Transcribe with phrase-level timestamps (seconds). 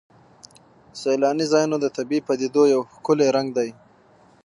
[0.99, 3.69] سیلاني ځایونه د طبیعي پدیدو یو ښکلی رنګ دی.